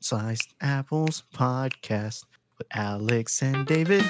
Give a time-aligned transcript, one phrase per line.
[0.00, 2.24] Sliced Apples podcast
[2.58, 4.04] with Alex and David.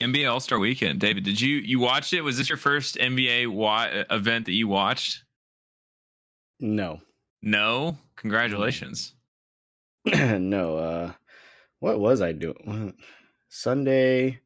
[0.00, 1.24] NBA All Star Weekend, David.
[1.24, 2.20] Did you you watched it?
[2.20, 5.22] Was this your first NBA wa- event that you watched?
[6.60, 7.00] No,
[7.42, 7.98] No.
[8.16, 9.12] Congratulations.
[10.06, 10.76] no.
[10.78, 11.12] Uh,
[11.80, 12.94] what was I doing?
[13.48, 14.40] Sunday.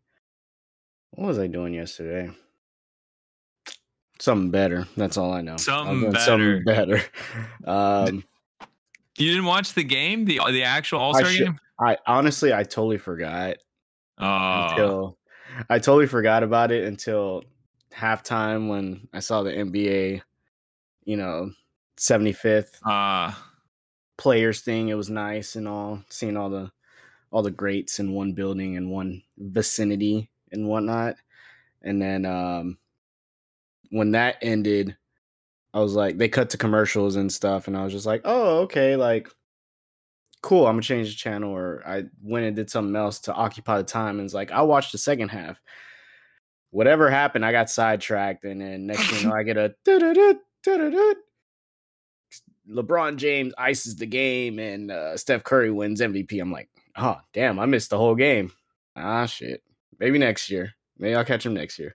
[1.12, 2.30] What was I doing yesterday?
[4.20, 4.86] Something better.
[4.96, 5.56] That's all I know.
[5.56, 7.00] Something doing Something better.
[7.64, 8.24] Um,
[9.16, 11.58] You didn't watch the game, the the actual All Star game.
[11.80, 13.56] I honestly, I totally forgot
[14.18, 15.18] Oh, until
[15.70, 17.44] I totally forgot about it until
[17.92, 20.22] halftime when I saw the NBA,
[21.04, 21.52] you know,
[21.98, 23.32] 75th uh,
[24.16, 24.88] players thing.
[24.88, 26.70] It was nice and all, seeing all the
[27.30, 31.16] all the greats in one building in one vicinity and whatnot.
[31.82, 32.78] And then um
[33.90, 34.96] when that ended,
[35.72, 38.60] I was like, they cut to commercials and stuff, and I was just like, oh,
[38.60, 39.28] okay, like
[40.40, 41.50] cool, I'm gonna change the channel.
[41.50, 44.62] Or I went and did something else to occupy the time and it's like, I
[44.62, 45.60] watched the second half.
[46.70, 49.74] Whatever happened, I got sidetracked, and then next thing you know, I get a.
[52.70, 56.40] LeBron James ices the game and uh, Steph Curry wins MVP.
[56.40, 56.68] I'm like,
[56.98, 58.52] oh damn, I missed the whole game.
[58.96, 59.62] Ah shit.
[59.98, 60.74] Maybe next year.
[60.98, 61.94] Maybe I'll catch him next year.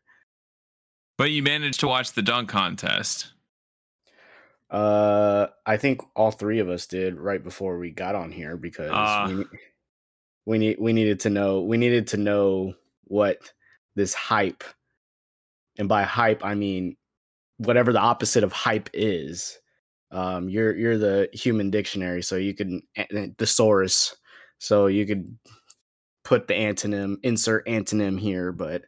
[1.18, 3.32] but you managed to watch the dunk contest.
[4.70, 8.90] Uh, I think all three of us did right before we got on here because
[8.92, 9.28] Ah.
[9.28, 9.45] we,
[10.45, 12.73] we need we needed to know we needed to know
[13.04, 13.54] what
[13.95, 14.64] this hype,
[15.78, 16.98] and by hype I mean
[17.58, 19.60] whatever the opposite of hype is.
[20.12, 24.16] Um, you're you're the human dictionary, so you can the thesaurus,
[24.64, 25.38] so you could
[26.23, 28.83] put the antonym, insert antonym here, but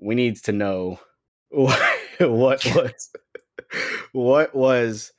[0.00, 0.98] we need to know
[1.50, 1.80] what,
[2.18, 3.10] what was
[4.10, 5.12] what was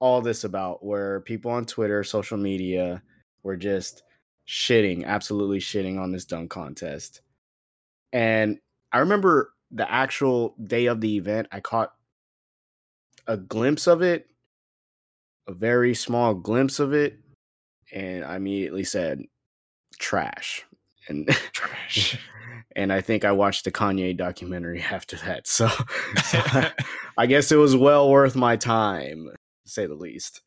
[0.00, 3.04] all this about where people on Twitter, social media
[3.44, 4.02] were just
[4.48, 7.20] shitting, absolutely shitting on this dunk contest.
[8.12, 8.58] And
[8.90, 11.92] I remember the actual day of the event, I caught
[13.28, 14.26] a glimpse of it,
[15.46, 17.20] a very small glimpse of it,
[17.92, 19.22] and I immediately said
[19.98, 20.64] trash.
[21.08, 22.18] And Trash.
[22.76, 25.46] and I think I watched the Kanye documentary after that.
[25.46, 25.68] So,
[26.24, 26.40] so
[27.18, 29.30] I guess it was well worth my time,
[29.64, 30.42] to say the least.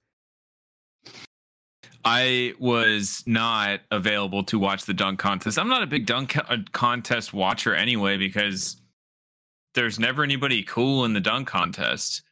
[2.03, 5.59] I was not available to watch the dunk contest.
[5.59, 8.81] I'm not a big dunk uh, contest watcher anyway because
[9.75, 12.23] there's never anybody cool in the dunk contest.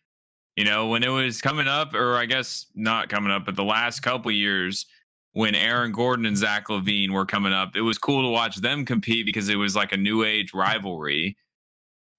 [0.55, 3.63] You know, when it was coming up, or I guess not coming up, but the
[3.63, 4.87] last couple years
[5.33, 8.85] when Aaron Gordon and Zach LaVine were coming up, it was cool to watch them
[8.85, 11.37] compete because it was like a new age rivalry.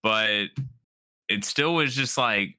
[0.02, 0.46] But
[1.28, 2.56] it still was just like,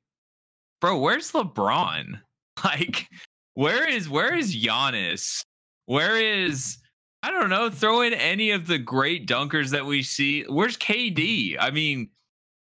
[0.80, 2.20] bro, where's LeBron?
[2.64, 3.08] Like,
[3.56, 5.44] where is where is Giannis?
[5.88, 6.78] Where is
[7.24, 10.44] I don't know, throw in any of the great dunkers that we see.
[10.44, 11.56] Where's KD?
[11.60, 12.10] I mean,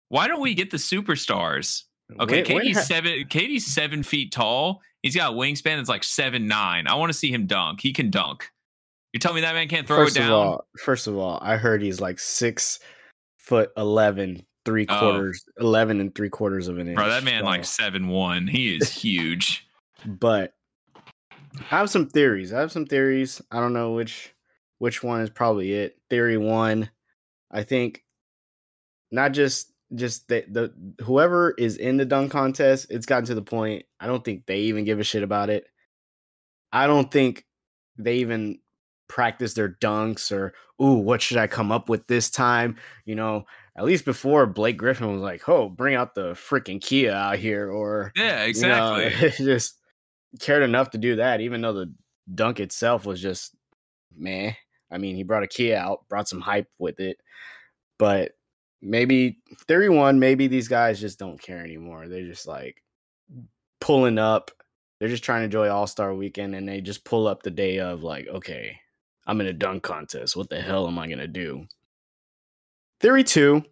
[0.09, 1.84] why don't we get the superstars?
[2.19, 4.81] Okay, When- KD's ha- seven KD's seven feet tall.
[5.04, 6.88] He's got a wingspan that's like seven nine.
[6.88, 7.82] I want to see him dunk.
[7.82, 8.50] He can dunk.
[9.14, 10.32] You tell me that man can't throw first it of down?
[10.34, 12.80] all, first of all, I heard he's like six
[13.38, 15.00] foot 11, three Oh.
[15.00, 16.96] quarters, 11 and three quarters of an inch.
[16.96, 18.48] Bro, that man like seven one.
[18.48, 19.68] He is huge.
[20.06, 20.54] but
[21.58, 22.54] I have some theories.
[22.54, 23.42] I have some theories.
[23.52, 24.34] I don't know which
[24.78, 25.98] which one is probably it.
[26.10, 26.90] Theory one,
[27.52, 28.04] I think,
[29.12, 32.88] not just just the the whoever is in the dunk contest.
[32.90, 33.85] It's gotten to the point.
[34.00, 35.66] I don't think they even give a shit about it.
[36.72, 37.46] I don't think
[37.97, 38.59] they even
[39.07, 42.78] practice their dunks or ooh, what should I come up with this time?
[43.06, 47.12] You know, at least before Blake Griffin was like, oh, bring out the freaking Kia
[47.12, 49.46] out here, or Yeah, you know, exactly.
[49.46, 49.78] just
[50.40, 51.94] cared enough to do that, even though the
[52.34, 53.56] dunk itself was just
[54.16, 54.53] meh.
[54.90, 57.18] I mean, he brought a key out, brought some hype with it,
[57.97, 58.32] but
[58.82, 62.08] maybe theory one, maybe these guys just don't care anymore.
[62.08, 62.82] They're just like
[63.80, 64.52] pulling up.
[65.00, 67.80] They're just trying to enjoy All Star Weekend, and they just pull up the day
[67.80, 68.78] of like, okay,
[69.26, 70.36] I'm in a dunk contest.
[70.36, 71.66] What the hell am I gonna do?
[73.00, 73.64] Theory two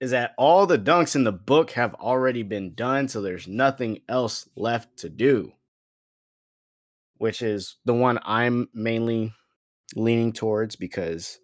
[0.00, 4.00] is that all the dunks in the book have already been done, so there's nothing
[4.08, 5.52] else left to do.
[7.18, 9.34] Which is the one I'm mainly
[9.94, 11.38] leaning towards because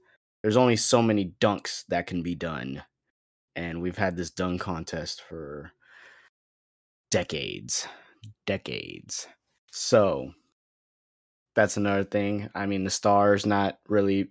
[0.47, 2.85] there's only so many dunks that can be done.
[3.57, 5.73] And we've had this dunk contest for
[7.11, 7.89] decades.
[8.47, 9.27] Decades.
[9.73, 10.31] So
[11.57, 12.49] that's another thing.
[12.55, 14.29] I mean, the stars not really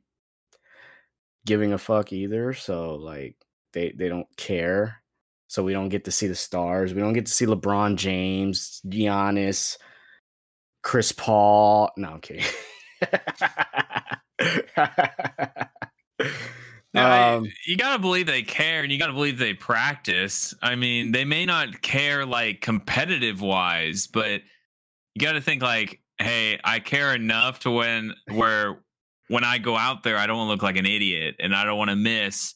[1.45, 2.53] giving a fuck either.
[2.53, 3.35] So like
[3.73, 5.01] they they don't care.
[5.47, 6.94] So we don't get to see the stars.
[6.94, 9.75] We don't get to see LeBron James, Giannis,
[10.81, 11.91] Chris Paul.
[11.97, 12.45] No, I'm kidding.
[16.94, 20.54] No, I- um, you gotta believe they care and you gotta believe they practice.
[20.62, 24.42] I mean, they may not care like competitive wise, but
[25.13, 28.80] you gotta think like, hey, I care enough to when where
[29.27, 31.66] when I go out there, I don't want to look like an idiot and I
[31.66, 32.54] don't want to miss,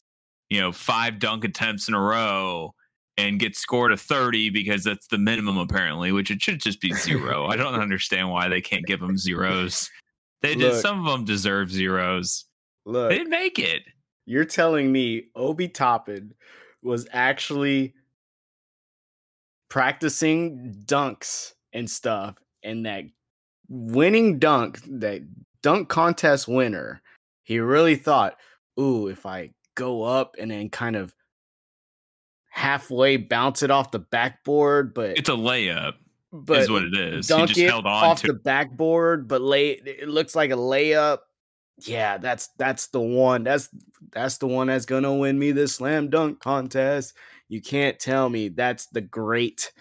[0.48, 2.74] you know, five dunk attempts in a row
[3.16, 6.92] and get scored a 30 because that's the minimum apparently, which it should just be
[6.94, 7.46] zero.
[7.46, 9.90] I don't understand why they can't give them zeros.
[10.42, 10.80] They did Look.
[10.80, 12.46] some of them deserve zeros.
[12.84, 13.82] Look, They didn't make it.
[14.26, 16.34] You're telling me Obi Toppin
[16.82, 17.94] was actually
[19.68, 23.04] practicing dunks and stuff, and that
[23.68, 25.22] winning dunk, that
[25.62, 27.00] dunk contest winner,
[27.44, 28.36] he really thought,
[28.78, 31.14] ooh, if I go up and then kind of
[32.50, 35.94] halfway bounce it off the backboard, but It's a layup.
[36.32, 37.28] but is what it is.
[37.28, 40.50] He dunk just it held on off to the backboard, but lay it looks like
[40.50, 41.18] a layup.
[41.86, 43.44] Yeah, that's that's the one.
[43.44, 43.68] That's
[44.12, 47.14] that's the one that's gonna win me the slam dunk contest.
[47.48, 49.72] You can't tell me that's the great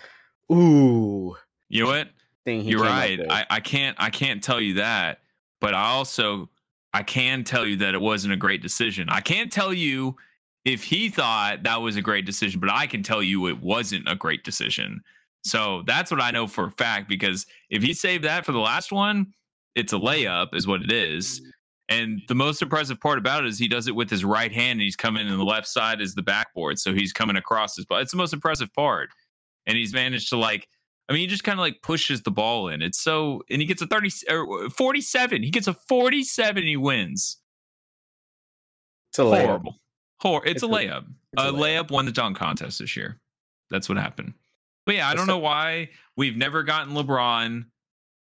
[0.51, 1.35] ooh
[1.69, 2.09] you know what?
[2.45, 3.19] Thing You're right.
[3.29, 5.19] I, I can't I can't tell you that,
[5.61, 6.49] but I also
[6.93, 9.07] I can tell you that it wasn't a great decision.
[9.09, 10.15] I can't tell you
[10.65, 14.09] if he thought that was a great decision, but I can tell you it wasn't
[14.09, 15.01] a great decision.
[15.43, 18.59] So that's what I know for a fact because if he saved that for the
[18.59, 19.33] last one,
[19.75, 21.41] it's a layup, is what it is.
[21.89, 24.73] And the most impressive part about it is he does it with his right hand
[24.73, 26.77] and he's coming in the left side is the backboard.
[26.79, 27.97] So he's coming across his ball.
[27.97, 29.09] It's the most impressive part.
[29.65, 30.67] And he's managed to like,
[31.09, 32.83] I mean, he just kind of like pushes the ball in.
[32.83, 35.41] It's so, and he gets a 30 or 47.
[35.41, 36.61] He gets a 47.
[36.63, 37.37] He wins.
[39.11, 39.45] it's a layup.
[39.47, 39.75] Horrible.
[40.21, 41.05] Hor- it's, It's a a- layup.
[41.33, 41.87] it's a a layup.
[41.87, 41.91] layup.
[41.91, 43.19] won the dunk contest this year.
[43.71, 44.33] That's what happened.
[44.85, 47.65] But yeah, I don't know why we've never gotten LeBron.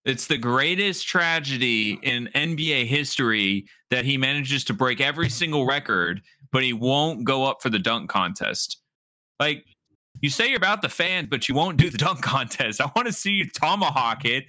[0.03, 6.21] It's the greatest tragedy in NBA history that he manages to break every single record,
[6.51, 8.81] but he won't go up for the dunk contest.
[9.39, 9.63] Like
[10.21, 12.81] you say you're about the fans, but you won't do the dunk contest.
[12.81, 14.45] I want to see you tomahawk it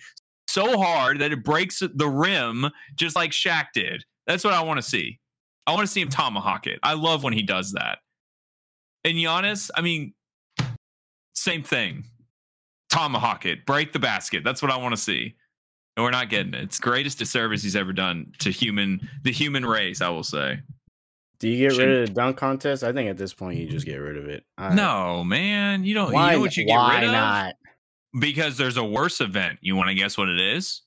[0.49, 4.05] so hard that it breaks the rim, just like Shaq did.
[4.27, 5.19] That's what I want to see.
[5.67, 6.79] I want to see him tomahawk it.
[6.83, 7.99] I love when he does that.
[9.05, 10.15] And Giannis, I mean,
[11.35, 12.05] same thing.
[12.91, 14.45] Tomahawk it, break the basket.
[14.45, 15.37] That's what I want to see.
[15.97, 16.63] And we're not getting it.
[16.63, 20.01] It's greatest disservice he's ever done to human, the human race.
[20.01, 20.61] I will say.
[21.39, 22.83] Do you get rid of the dunk contest?
[22.85, 24.45] I think at this point you just get rid of it.
[24.57, 26.13] I- No, man, you don't.
[26.13, 27.13] why, you know what you get why rid of?
[27.13, 27.55] not?
[28.19, 29.59] Because there's a worse event.
[29.61, 30.83] You want to guess what it is?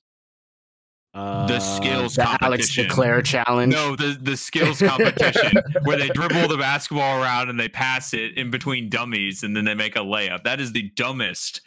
[1.14, 2.88] Uh, the skills the Alex competition.
[2.88, 3.74] Declare challenge.
[3.74, 5.52] No, the the skills competition
[5.84, 9.64] where they dribble the basketball around and they pass it in between dummies and then
[9.66, 10.44] they make a layup.
[10.44, 11.62] That is the dumbest.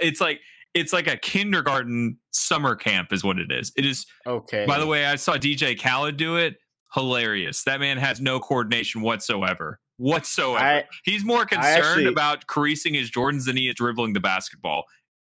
[0.00, 0.40] It's like
[0.74, 3.72] it's like a kindergarten summer camp is what it is.
[3.76, 4.06] It is.
[4.26, 4.64] Okay.
[4.66, 6.56] By the way, I saw DJ Khaled do it.
[6.94, 7.64] Hilarious.
[7.64, 9.78] That man has no coordination whatsoever.
[9.98, 10.64] Whatsoever.
[10.64, 14.84] I, He's more concerned actually- about creasing his Jordans than he is dribbling the basketball.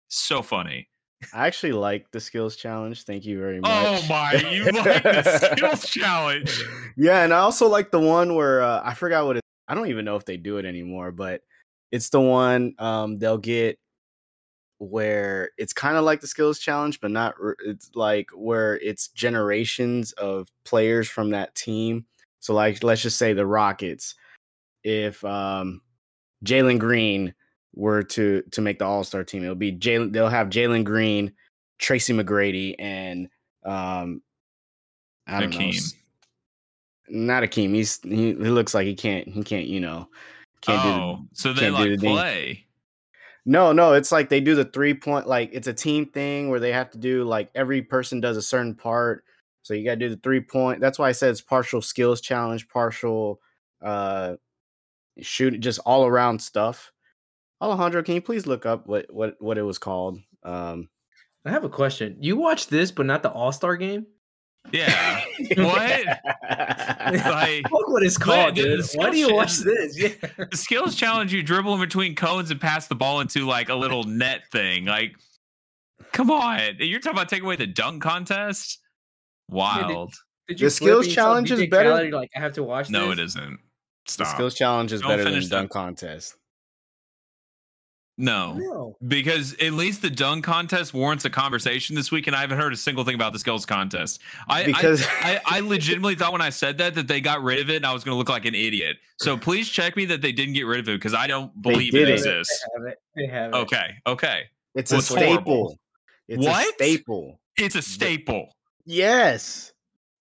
[0.09, 0.89] So funny.
[1.33, 3.05] I actually like the skills challenge.
[3.05, 3.71] Thank you very much.
[3.71, 5.23] Oh my, you like the
[5.55, 6.61] skills challenge.
[6.97, 9.43] Yeah, and I also like the one where uh, I forgot what it.
[9.69, 11.43] I don't even know if they do it anymore, but
[11.93, 13.79] it's the one um, they'll get
[14.83, 17.35] where it's kind of like the skills challenge, but not.
[17.65, 22.05] It's like where it's generations of players from that team.
[22.41, 24.17] So, like, let's just say the Rockets.
[24.83, 25.81] If um,
[26.45, 27.33] Jalen Green
[27.75, 30.13] were to to make the All Star team, it'll be Jalen.
[30.13, 31.33] They'll have Jalen Green,
[31.79, 33.29] Tracy McGrady, and
[33.65, 34.21] um,
[35.29, 35.59] I don't know.
[35.59, 35.75] Hakeem.
[35.75, 35.95] s-
[37.09, 37.73] Not Akeem.
[37.75, 40.09] He's he, he looks like he can't he can't you know
[40.61, 42.15] can't do the, oh, so they like the thing.
[43.45, 46.61] No, no, it's like they do the three point like it's a team thing where
[46.61, 49.25] they have to do like every person does a certain part.
[49.63, 50.81] So you gotta do the three point.
[50.81, 53.41] That's why I said it's partial skills challenge, partial
[53.83, 54.35] uh
[55.21, 56.93] shoot just all around stuff.
[57.61, 60.19] Alejandro, can you please look up what what what it was called?
[60.45, 60.89] Um
[61.45, 62.17] I have a question.
[62.21, 64.07] You watched this, but not the All Star game?
[64.71, 65.21] Yeah.
[65.57, 66.07] What?
[66.47, 68.85] like Look what it's called, the- dude.
[68.95, 69.99] Why do you skills watch this?
[69.99, 70.45] Yeah.
[70.51, 73.75] the skills challenge, you dribble in between cones and pass the ball into like a
[73.75, 74.85] little net thing.
[74.87, 75.15] Like,
[76.13, 76.61] come on.
[76.79, 78.79] You're talking about taking away the dunk contest?
[79.51, 80.15] Wild.
[80.49, 81.09] Did The skills it?
[81.11, 82.93] You saw challenge is better- Khaled, like, I have to watch this?
[82.93, 83.19] no, this.
[83.19, 83.59] it isn't.
[84.07, 84.27] the Stop.
[84.35, 86.37] skills challenge is Don't better than the dunk contest.
[88.23, 88.55] No.
[88.55, 88.97] No.
[89.09, 92.73] Because at least the dunk contest warrants a conversation this week, and I haven't heard
[92.73, 94.21] a single thing about the skills contest.
[94.49, 97.59] I Because I, I, I legitimately thought when I said that that they got rid
[97.59, 98.99] of it and I was going to look like an idiot.
[99.17, 101.97] So please check me that they didn't get rid of it because I don't believe
[101.97, 102.65] it exists.
[102.77, 102.99] They have it.
[103.17, 103.57] They have it.
[103.57, 104.43] Okay, okay,
[104.77, 105.79] it's Well, a it's staple.
[106.29, 106.75] It's a What?
[106.75, 107.41] staple.
[107.57, 108.57] it's a staple.
[108.87, 109.73] Yes.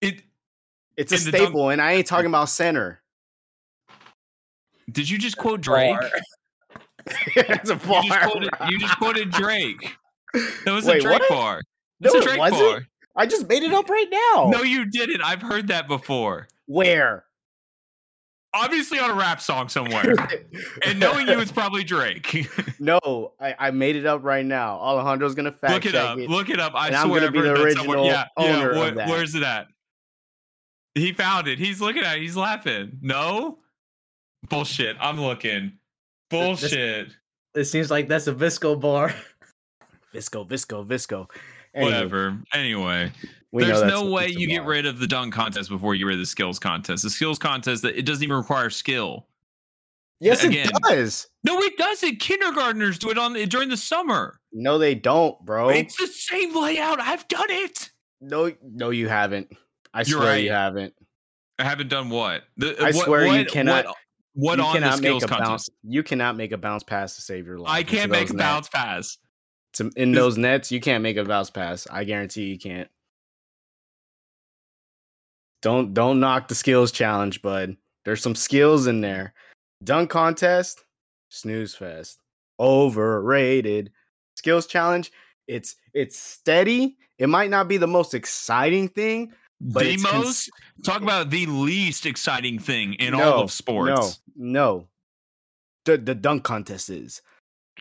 [0.01, 0.23] It
[0.97, 3.03] It's a And the dunk- staple, and I ain't talking about center.
[4.91, 5.97] did you just quote Drake?
[7.05, 7.15] Bar.
[7.35, 9.95] it's a You just quoted you just quoted Drake.
[10.65, 11.29] That was Wait, a Drake what?
[11.29, 11.61] bar.
[11.99, 12.61] No, It's a it wasn't.
[12.61, 12.87] bar.
[13.15, 14.49] I just made it up right now.
[14.49, 15.21] No, you didn't.
[15.21, 16.47] I've heard that before.
[16.65, 17.25] Where?
[18.53, 20.13] Obviously on a rap song somewhere.
[20.85, 22.49] and knowing you, it's probably Drake.
[22.79, 22.99] no,
[23.39, 24.77] I, I made it up right now.
[24.77, 26.17] Alejandro's gonna fact look it check up.
[26.17, 26.29] it.
[26.29, 26.73] Look it up.
[26.75, 28.43] I I'm gonna be the original Yeah, yeah.
[28.57, 29.07] owner of that.
[29.09, 29.67] Where's it at?
[30.95, 31.59] He found it.
[31.59, 32.21] He's looking at it.
[32.21, 32.97] He's laughing.
[33.01, 33.59] No?
[34.49, 34.97] Bullshit.
[34.99, 35.73] I'm looking.
[36.31, 37.09] Bullshit.
[37.53, 39.13] It seems like that's a Visco bar.
[40.13, 41.29] Visco, Visco, Visco.
[41.73, 42.37] Anyway, Whatever.
[42.53, 43.11] Anyway,
[43.53, 46.13] there's no way pizza you get rid of the dunk contest before you get rid
[46.15, 47.03] of the skills contest.
[47.03, 49.27] The skills contest that it doesn't even require skill.
[50.19, 50.67] Yes, again.
[50.69, 51.27] it does.
[51.43, 52.19] No, it doesn't.
[52.19, 54.39] Kindergartners do it on during the summer.
[54.53, 55.69] No, they don't, bro.
[55.69, 56.99] It's the same layout.
[56.99, 57.89] I've done it.
[58.19, 59.51] No, no, you haven't.
[59.93, 60.43] I You're swear right.
[60.43, 60.93] you haven't.
[61.57, 62.43] I haven't done what?
[62.57, 63.95] The, I what- swear you cannot- What,
[64.33, 65.49] what you on the skills contest?
[65.49, 65.69] bounce.
[65.83, 67.71] You cannot make a bounce pass to save your life.
[67.71, 68.43] I can't make a nets.
[68.43, 69.17] bounce pass.
[69.73, 70.71] To- in those nets.
[70.71, 71.87] You can't make a bounce pass.
[71.89, 72.89] I guarantee you can't.
[75.61, 77.77] Don't don't knock the skills challenge, bud.
[78.03, 79.33] There's some skills in there.
[79.83, 80.83] Dunk contest,
[81.29, 82.19] snooze fest.
[82.59, 83.91] Overrated.
[84.35, 85.11] Skills challenge,
[85.47, 86.97] it's it's steady.
[87.19, 90.49] It might not be the most exciting thing, but the it's cons- most
[90.83, 94.19] talk about the least exciting thing in No, all of sports.
[94.35, 94.87] No, no.
[95.85, 97.21] The the dunk contest is.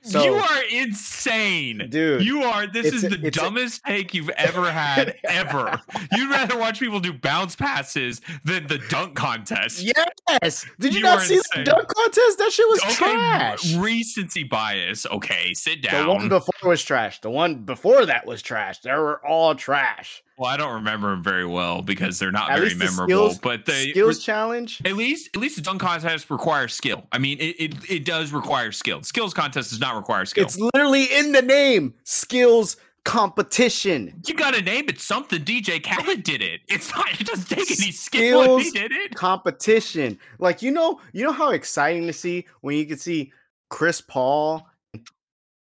[0.03, 1.87] So, you are insane.
[1.91, 2.25] dude.
[2.25, 2.67] You are.
[2.67, 5.79] This is a- the it's a- dumbest take you've ever had, ever.
[6.13, 9.83] You'd rather watch people do bounce passes than the dunk contest.
[9.83, 10.65] Yes.
[10.79, 11.65] Did you, You not see insane.
[11.65, 12.39] the dunk contest?
[12.39, 13.75] That shit was okay, trash.
[13.75, 15.05] recency bias.
[15.05, 16.07] Okay, sit down.
[16.07, 17.21] The one before was trash.
[17.21, 18.79] The one before that was trash.
[18.81, 20.23] They were all trash.
[20.41, 23.29] Well, I don't remember them very well because they're not At very the memorable.
[23.29, 24.81] skills- but they Skills challenge.
[24.87, 27.07] At least, at least the dunk contest requires skill.
[27.13, 29.03] I mean, it, it, it does require skill.
[29.03, 30.45] Skills contest does not require skill.
[30.45, 31.93] It's literally in the name.
[32.05, 34.15] Skills competition.
[34.27, 35.43] you got to name it something.
[35.43, 36.61] DJ Khaled did it.
[36.69, 37.21] It's not.
[37.21, 39.15] It doesn't take any skill he did it.
[39.15, 40.19] Competition.
[40.39, 43.33] Like you know, you know how exciting to see when you can see
[43.69, 44.67] Chris Paul,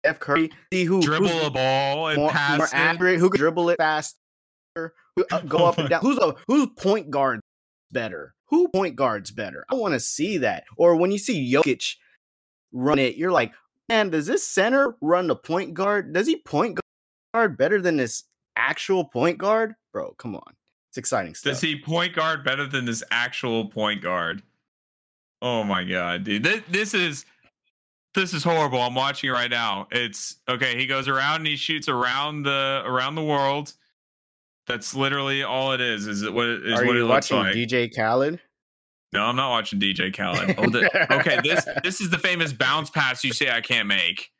[0.04, 2.74] Steph Curry, see who Dribble a ball and more, pass more it.
[2.74, 4.17] accurate, who can dribble it faster,
[5.16, 6.00] who uh, go Oh up and down.
[6.02, 7.40] Who's a who's point guard
[7.92, 8.34] better?
[8.46, 9.64] Who point guards better?
[9.70, 10.64] I want to see that.
[10.76, 11.96] Or when you see Jokic
[12.72, 13.52] run it, you're like,
[13.88, 16.12] man, does this center run the point guard?
[16.12, 16.78] Does he point
[17.34, 18.24] guard better than this
[18.56, 19.74] actual point guard?
[19.92, 20.54] Bro, come on.
[20.90, 21.52] It's exciting stuff.
[21.52, 24.42] Does he point guard better than this actual point guard?
[25.40, 26.42] Oh my god, dude!
[26.42, 27.24] This, this is
[28.14, 28.80] this is horrible.
[28.80, 29.86] I'm watching it right now.
[29.90, 30.76] It's okay.
[30.76, 33.74] He goes around and he shoots around the around the world.
[34.68, 36.06] That's literally all it is.
[36.06, 37.54] Is it what it is Are what you it looks watching like?
[37.54, 38.38] DJ Khaled?
[39.12, 40.54] no, I'm not watching DJ Khaled.
[40.58, 44.30] Oh, the, okay, this this is the famous bounce pass you say I can't make.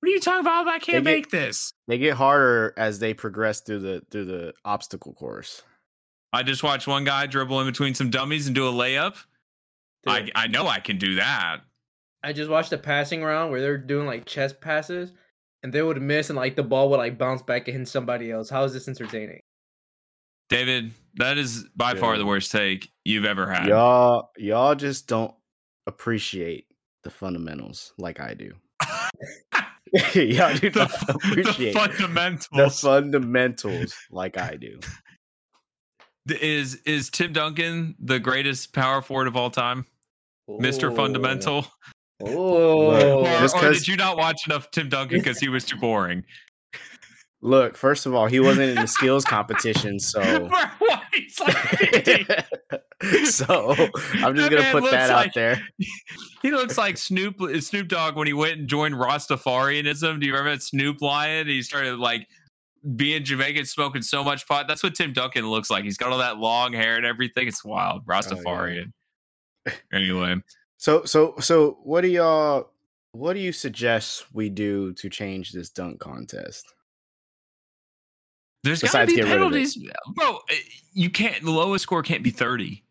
[0.00, 0.68] What are you talking about?
[0.68, 1.72] I can't get- make this.
[1.88, 5.62] They get harder as they progress through the through the obstacle course.
[6.32, 9.16] I just watched one guy dribble in between some dummies and do a layup.
[10.06, 11.58] I Dude, I know I can do that.
[12.24, 15.12] I just watched a passing round where they're doing like chest passes,
[15.62, 18.30] and they would miss, and like the ball would like bounce back and hit somebody
[18.30, 18.50] else.
[18.50, 19.40] How is this entertaining?
[20.48, 23.68] David, that is by far the worst take you've ever had.
[23.68, 25.34] Y'all y'all just don't
[25.86, 26.66] appreciate
[27.04, 28.52] the fundamentals like I do.
[30.14, 32.80] y'all do the, not the appreciate the fundamentals.
[32.80, 34.78] fundamentals like I do.
[36.28, 39.86] is is Tim Duncan the greatest power forward of all time,
[40.48, 40.94] Mister Oh.
[40.94, 41.66] Fundamental?
[42.26, 46.24] Oh, Or, or did you not watch enough Tim Duncan because he was too boring?
[47.44, 50.20] Look, first of all, he wasn't in the skills competition, so
[53.24, 55.60] so I'm just That gonna put that like- out there.
[56.42, 60.18] He looks like Snoop Snoop Dogg when he went and joined Rastafarianism.
[60.20, 61.46] Do you remember that Snoop lion?
[61.46, 62.26] He started like
[62.96, 64.66] being Jamaican, smoking so much pot.
[64.66, 65.84] That's what Tim Duncan looks like.
[65.84, 67.46] He's got all that long hair and everything.
[67.46, 68.02] It's wild.
[68.04, 68.92] Oh, Rastafarian.
[69.92, 70.34] anyway,
[70.82, 72.70] So so so what do y'all
[73.12, 76.74] what do you suggest we do to change this dunk contest?
[78.64, 79.44] there's got to Besides be get rid of it.
[79.44, 79.78] penalties,
[80.16, 80.38] bro.
[80.50, 80.54] eh,
[80.92, 81.40] You can't.
[81.44, 82.82] The lowest score can't be thirty.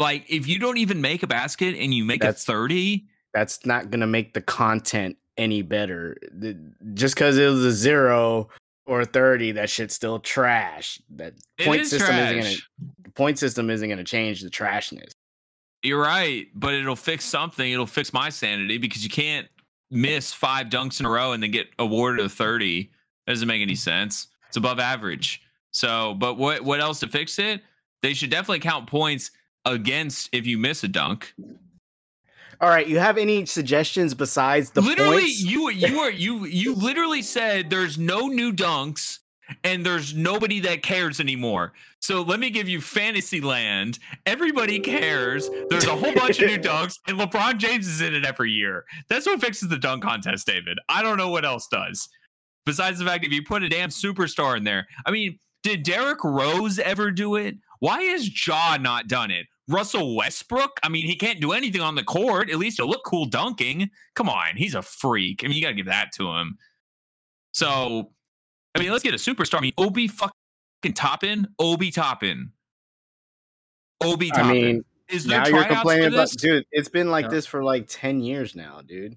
[0.00, 3.64] Like if you don't even make a basket and you make That's- a thirty, That's
[3.64, 6.16] not gonna make the content any better.
[6.94, 8.48] Just because it was a zero
[8.86, 11.00] or a thirty, that shit's still trash.
[11.10, 12.56] That point is system isn't gonna
[13.04, 15.12] the point system isn't gonna change the trashness.
[15.82, 17.70] You're right, but it'll fix something.
[17.70, 19.48] It'll fix my sanity because you can't
[19.90, 22.90] miss five dunks in a row and then get awarded a 30.
[23.26, 24.28] That doesn't make any sense.
[24.48, 25.42] It's above average.
[25.70, 27.62] So, but what what else to fix it?
[28.02, 29.30] They should definitely count points
[29.64, 31.34] against if you miss a dunk.
[32.60, 35.42] All right, you have any suggestions besides the literally, points?
[35.42, 39.20] you you are you you literally said there's no new dunks
[39.64, 41.72] and there's nobody that cares anymore.
[42.00, 43.98] So let me give you Fantasyland.
[44.26, 45.50] Everybody cares.
[45.68, 48.84] There's a whole bunch of new dunks, and LeBron James is in it every year.
[49.08, 50.78] That's what fixes the dunk contest, David.
[50.88, 52.08] I don't know what else does.
[52.66, 54.86] Besides the fact if you put a damn superstar in there.
[55.06, 57.56] I mean, did Derrick Rose ever do it?
[57.80, 59.46] Why has Ja not done it?
[59.68, 60.80] Russell Westbrook?
[60.82, 62.50] I mean, he can't do anything on the court.
[62.50, 63.90] At least he'll look cool dunking.
[64.14, 65.42] Come on, he's a freak.
[65.44, 66.58] I mean, you got to give that to him.
[67.52, 68.12] So,
[68.74, 69.58] I mean, let's get a superstar.
[69.58, 70.34] I mean, Obi fucking
[70.94, 72.52] Toppin, Obi Toppin,
[74.02, 74.52] Obi I Toppin.
[74.52, 76.64] mean, is there now you're complaining for about, dude.
[76.70, 77.30] It's been like No.
[77.32, 79.16] this for like ten years now, dude.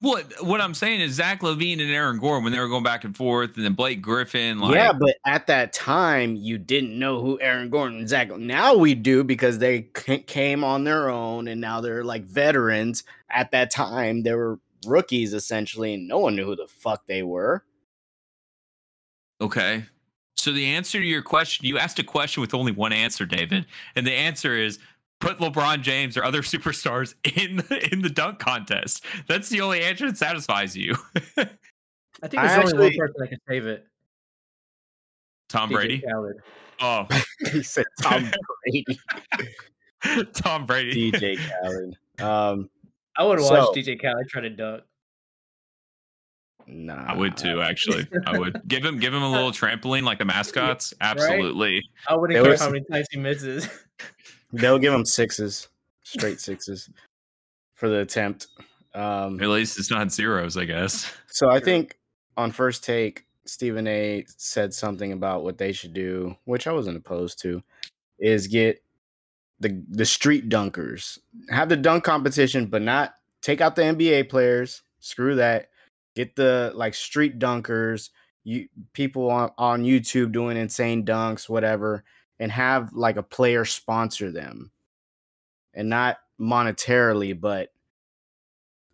[0.00, 3.04] What what I'm saying is Zach LaVine and Aaron Gordon when they were going back
[3.04, 4.58] and forth, and then Blake Griffin.
[4.58, 8.28] Like, yeah, but at that time, you didn't know who Aaron Gordon and Zach.
[8.36, 9.82] Now we do because they
[10.26, 13.04] came on their own, and now they're like veterans.
[13.30, 17.22] At that time, they were rookies essentially, and no one knew who the fuck they
[17.22, 17.64] were.
[19.40, 19.84] Okay.
[20.36, 23.66] So the answer to your question, you asked a question with only one answer, David,
[23.96, 24.78] and the answer is
[25.20, 29.04] put LeBron James or other superstars in the, in the dunk contest.
[29.26, 30.94] That's the only answer that satisfies you.
[32.22, 33.86] I think I there's only one person that can save it.
[35.48, 36.00] Tom DJ Brady.
[36.00, 36.36] Khaled.
[36.80, 37.06] Oh,
[37.52, 38.30] he said Tom
[38.64, 38.98] Brady,
[40.34, 41.12] Tom Brady.
[41.12, 41.96] DJ Khaled.
[42.20, 42.68] Um,
[43.16, 44.82] I would watch So- DJ Khaled try to dunk.
[46.66, 48.06] Nah, I would too, actually.
[48.26, 50.92] I would give him give him a little trampoline like the mascots.
[51.00, 51.82] Absolutely.
[52.08, 53.68] I wouldn't There care was- how many times he misses.
[54.52, 55.68] They'll give him sixes,
[56.02, 56.88] straight sixes,
[57.74, 58.46] for the attempt.
[58.94, 61.12] Um, At least it's not zeros, I guess.
[61.26, 61.98] So I think
[62.36, 66.96] on first take, Stephen A said something about what they should do, which I wasn't
[66.96, 67.62] opposed to,
[68.18, 68.82] is get
[69.60, 71.18] the the street dunkers.
[71.50, 74.82] Have the dunk competition, but not take out the NBA players.
[75.00, 75.68] Screw that.
[76.16, 78.10] Get the like street dunkers,
[78.42, 82.02] you people on, on YouTube doing insane dunks, whatever,
[82.40, 84.72] and have like a player sponsor them.
[85.74, 87.70] And not monetarily, but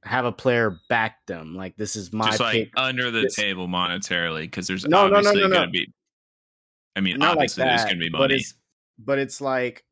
[0.04, 1.54] have a player back them.
[1.54, 2.70] Like this is my Just like pick.
[2.76, 5.54] under the this- table monetarily, because there's No, no, no, no, no.
[5.54, 5.92] gonna be
[6.96, 8.34] I mean, Not like obviously there's gonna be but money.
[8.34, 8.54] it's
[8.98, 9.84] but it's like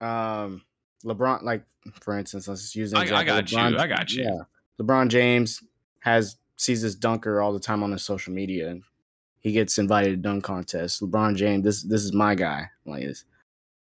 [0.00, 0.62] um
[1.04, 1.64] LeBron like
[2.00, 4.24] for instance let's use I- I got you, I got you.
[4.24, 4.38] Yeah.
[4.80, 5.62] LeBron James
[6.00, 8.82] has sees this dunker all the time on his social media and
[9.40, 11.00] he gets invited to dunk contests.
[11.00, 12.68] LeBron James, this this is my guy.
[12.84, 13.24] Like this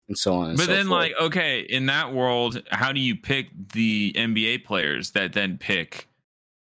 [0.08, 1.00] and so on and But so then, forth.
[1.00, 6.08] like, okay, in that world, how do you pick the NBA players that then pick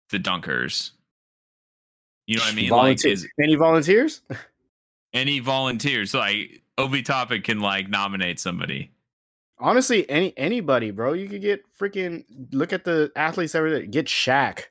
[0.10, 0.92] the dunkers?
[2.28, 2.70] You know what I mean?
[2.70, 4.22] Like, is any volunteers?
[5.14, 8.92] any volunteers like Obi Toppin can like nominate somebody?
[9.58, 11.14] Honestly, any anybody, bro.
[11.14, 14.66] You could get freaking look at the athletes that were get Shaq.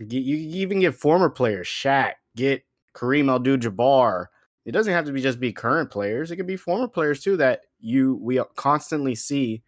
[0.00, 2.14] You can even get former players, Shaq.
[2.36, 4.26] Get Kareem Abdul-Jabbar.
[4.64, 6.30] It doesn't have to be just be current players.
[6.30, 9.62] It could be former players too that you we constantly see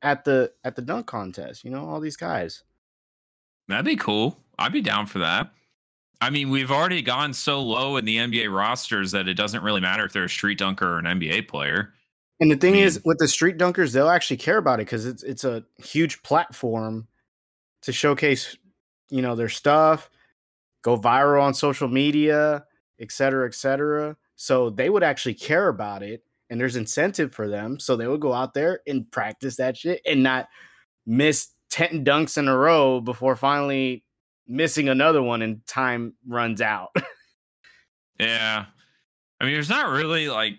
[0.00, 1.64] at the at the dunk contest.
[1.64, 2.62] You know, all these guys.
[3.68, 4.38] That'd be cool.
[4.58, 5.50] I'd be down for that.
[6.20, 9.80] I mean, we've already gone so low in the NBA rosters that it doesn't really
[9.80, 11.92] matter if they're a street dunker or an NBA player.
[12.38, 15.06] And the thing I is, with the street dunkers, they'll actually care about it because
[15.06, 17.08] it's it's a huge platform
[17.82, 18.56] to showcase,
[19.12, 20.10] you know, their stuff,
[20.82, 22.64] go viral on social media,
[22.98, 24.16] et cetera, et cetera.
[24.36, 27.78] So they would actually care about it, and there's incentive for them.
[27.78, 30.48] So they would go out there and practice that shit and not
[31.06, 34.04] miss ten dunks in a row before finally
[34.48, 36.90] missing another one and time runs out.
[38.20, 38.66] Yeah.
[39.40, 40.54] I mean, there's not really like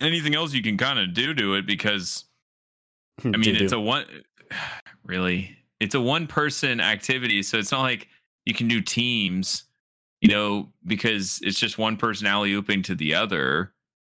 [0.00, 2.24] anything else you can kind of do to it because
[3.20, 4.06] hmm, I mean, it's a one
[5.04, 7.42] really, it's a one person activity.
[7.42, 8.08] So it's not like
[8.46, 9.64] you can do teams,
[10.20, 13.72] you know, because it's just one person alley ooping to the other.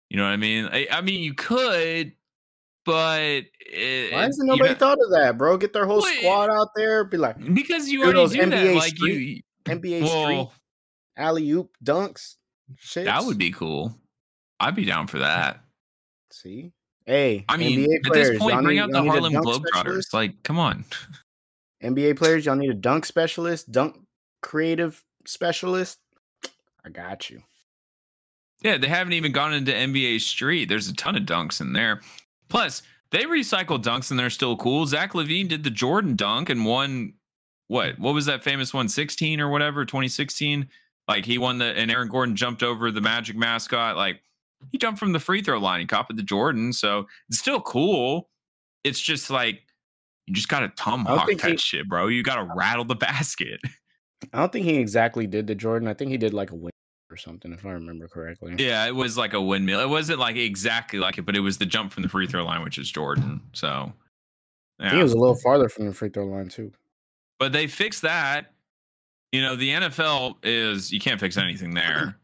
[0.08, 0.68] You know what I mean?
[0.72, 2.12] I, I mean, you could,
[2.84, 5.56] but it, Why hasn't you nobody know- thought of that, bro?
[5.56, 8.48] Get their whole Well, squad out there, be like because you already those do that.
[8.52, 10.48] NBA Like you, street- NBA street
[11.16, 12.36] alley oop dunks.
[12.76, 13.04] Shit.
[13.06, 13.96] that would be cool.
[14.60, 15.60] I'd be down for that.
[16.32, 16.72] See,
[17.06, 20.12] hey, I mean, at this point, bring out the Harlem Globetrotters.
[20.12, 20.84] Like, come on.
[21.82, 23.96] NBA players, y'all need a dunk specialist, dunk
[24.42, 25.98] creative specialist.
[26.84, 27.42] I got you.
[28.62, 30.68] Yeah, they haven't even gone into NBA Street.
[30.68, 32.00] There's a ton of dunks in there.
[32.48, 34.86] Plus, they recycle dunks and they're still cool.
[34.86, 37.14] Zach LaVine did the Jordan dunk and won
[37.68, 37.98] what?
[37.98, 38.88] What was that famous one?
[38.88, 40.68] 16 or whatever, 2016.
[41.08, 43.96] Like he won the and Aaron Gordon jumped over the Magic mascot.
[43.96, 44.20] Like
[44.70, 45.80] he jumped from the free throw line.
[45.80, 46.72] He copied the Jordan.
[46.72, 48.28] So it's still cool.
[48.84, 49.62] It's just like
[50.30, 52.06] you just gotta tomahawk that he- shit, bro.
[52.06, 53.60] You gotta rattle the basket.
[54.32, 55.88] I don't think he exactly did the Jordan.
[55.88, 56.70] I think he did like a win
[57.10, 58.54] or something, if I remember correctly.
[58.58, 59.80] Yeah, it was like a windmill.
[59.80, 62.44] It wasn't like exactly like it, but it was the jump from the free throw
[62.44, 63.40] line, which is Jordan.
[63.52, 63.92] So,
[64.78, 65.02] I think it yeah.
[65.02, 66.70] was a little farther from the free throw line too.
[67.40, 68.52] but they fixed that.
[69.32, 72.16] You know, the NFL is you can't fix anything there.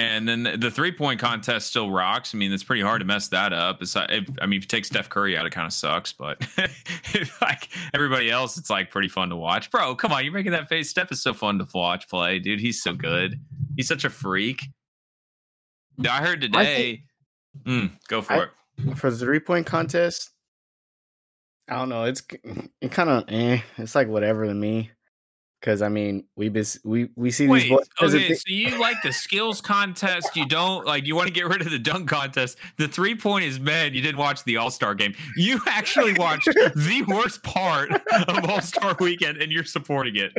[0.00, 2.34] And then the- three point contest still rocks.
[2.34, 3.82] I mean, it's pretty hard to mess that up.
[3.82, 6.12] It's, if, I mean, if you take Steph Curry out, it kind of sucks.
[6.12, 6.46] But
[7.42, 9.70] like everybody else, it's like pretty fun to watch.
[9.70, 10.88] Bro, come on, you're making that face.
[10.90, 12.60] Steph is so fun to watch play, dude.
[12.60, 13.38] He's so good.
[13.76, 14.62] He's such a freak.
[16.08, 17.02] I heard I today.
[17.66, 18.96] Mm, go for I- it.
[18.96, 20.30] For the three point contest,
[21.68, 22.04] I don't know.
[22.04, 22.22] It's
[22.80, 23.60] it kind of eh.
[23.76, 24.90] It's like whatever to me.
[25.60, 27.86] Because I mean, we bes- we we see Wait, these boys.
[28.02, 30.34] okay, they- so you like the skills contest?
[30.34, 32.56] You don't like you want to get rid of the dunk contest.
[32.78, 33.92] The three point is men.
[33.92, 35.14] You didn't watch the All Star game.
[35.36, 40.32] You actually watched the worst part of All Star Weekend, and you're supporting it.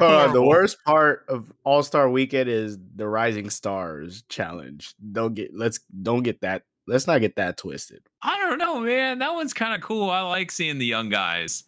[0.00, 4.94] Uh, the worst part of All Star Weekend is the Rising Stars challenge.
[5.12, 6.62] Don't get let's don't get that.
[6.88, 8.02] Let's not get that twisted.
[8.22, 9.18] I don't know, man.
[9.18, 10.10] That one's kind of cool.
[10.10, 11.64] I like seeing the young guys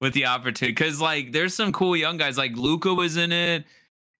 [0.00, 2.38] with the opportunity because, like, there's some cool young guys.
[2.38, 3.64] Like Luka was in it,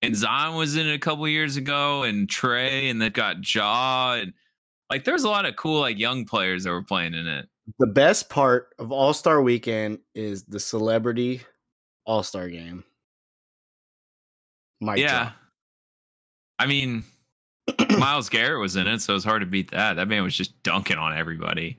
[0.02, 4.14] and Zion was in it a couple years ago, and Trey, and they've got Ja,
[4.14, 4.32] and
[4.90, 7.48] like, there's a lot of cool like young players that were playing in it.
[7.78, 11.42] The best part of All Star Weekend is the celebrity
[12.06, 12.84] All Star game.
[14.80, 15.32] Mike yeah.
[16.58, 17.04] I mean,
[17.98, 19.94] Myles Garrett was in it, so it's hard to beat that.
[19.94, 21.78] That man was just dunking on everybody.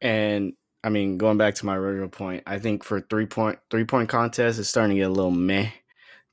[0.00, 3.84] And I mean, going back to my original point, I think for three point three
[3.84, 5.70] point contest, it's starting to get a little meh,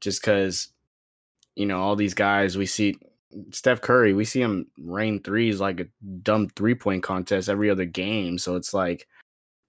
[0.01, 0.67] just because
[1.55, 2.97] you know all these guys we see.
[3.51, 5.87] Steph Curry, we see him rain threes like a
[6.21, 8.37] dumb three point contest every other game.
[8.37, 9.07] So it's like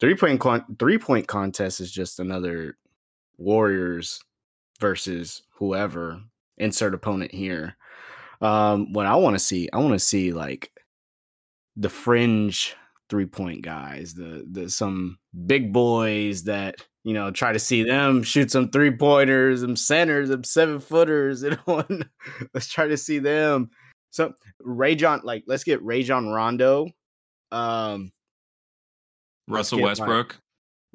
[0.01, 2.77] three point con- three point contest is just another
[3.38, 4.21] Warriors
[4.81, 6.21] versus whoever
[6.59, 7.77] insert opponent here.
[8.40, 10.73] Um, what I want to see, I want to see like
[11.77, 12.75] the fringe
[13.12, 18.22] three point guys, the the some big boys that you know try to see them
[18.22, 22.09] shoot some three pointers, them centers, them seven footers, and one.
[22.55, 23.68] let's try to see them.
[24.09, 26.88] So Rajon, like let's get Rajon Rondo,
[27.51, 28.12] um,
[29.46, 30.38] Russell get, like, Westbrook.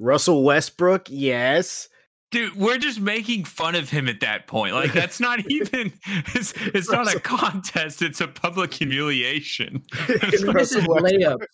[0.00, 1.88] Russell Westbrook, yes.
[2.32, 4.74] Dude, we're just making fun of him at that point.
[4.74, 5.92] Like that's not even
[6.34, 9.84] it's, it's not a contest, it's a public humiliation.
[10.08, 11.46] He misses layups.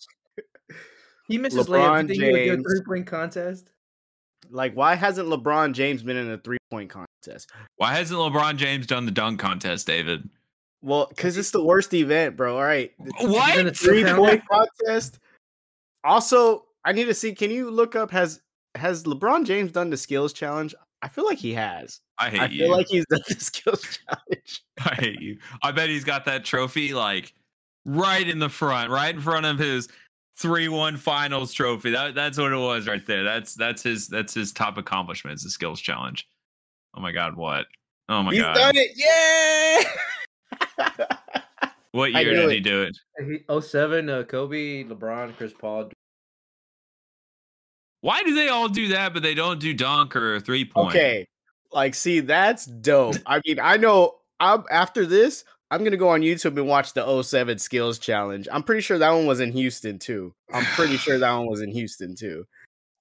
[1.27, 2.15] He misses LeBron layups.
[2.15, 2.65] You think he would James.
[2.67, 3.69] three point contest?
[4.49, 7.49] Like, why hasn't LeBron James been in a three point contest?
[7.77, 10.29] Why hasn't LeBron James done the dunk contest, David?
[10.81, 12.55] Well, because it's the worst event, bro.
[12.57, 13.75] All right, What?
[13.75, 15.19] three point contest.
[16.03, 17.33] Also, I need to see.
[17.33, 18.41] Can you look up has
[18.75, 20.75] has LeBron James done the skills challenge?
[21.01, 22.01] I feel like he has.
[22.17, 22.63] I hate I you.
[22.63, 24.63] I feel like he's done the skills challenge.
[24.79, 25.37] I hate you.
[25.63, 27.33] I bet he's got that trophy like
[27.85, 29.87] right in the front, right in front of his
[30.37, 31.91] three-one finals trophy.
[31.91, 33.23] That that's what it was right there.
[33.23, 35.33] That's that's his that's his top accomplishment.
[35.33, 36.27] It's the skills challenge.
[36.95, 37.65] Oh my god, what?
[38.09, 38.55] Oh my god, he's god.
[38.55, 38.91] done it.
[40.77, 41.17] Yeah.
[41.95, 42.51] What year did it.
[42.51, 42.97] he do it?
[43.25, 45.91] He, 07, uh, Kobe, LeBron, Chris Paul.
[48.01, 50.89] Why do they all do that, but they don't do dunk or three point?
[50.89, 51.25] okay.
[51.71, 53.15] Like, see, that's dope.
[53.25, 54.15] I mean, I know.
[54.41, 55.45] I'm after this.
[55.75, 58.47] I'm gonna go on YouTube and watch the 07 skills challenge.
[58.51, 60.33] I'm pretty sure that one was in Houston too.
[60.53, 62.45] I'm pretty sure that one was in Houston too.